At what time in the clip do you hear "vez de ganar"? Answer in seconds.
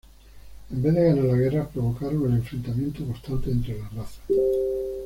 0.81-1.25